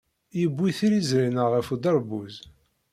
Yewwi 0.39 0.69
tiliẓri-nneɣ 0.77 1.47
ɣer 1.49 1.65
uderbuz. 1.73 2.35